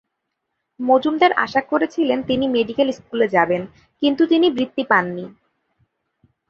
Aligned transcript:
মজুমদার 0.79 1.31
আশা 1.45 1.61
করেছিলেন 1.61 2.19
তিনি 2.23 2.45
মেডিকেল 2.47 2.87
স্কুলে 2.91 3.27
যাবেন, 3.27 3.61
কিন্তু 4.01 4.23
তিনি 4.27 4.47
বৃত্তি 4.49 4.83
পাননি। 4.91 5.25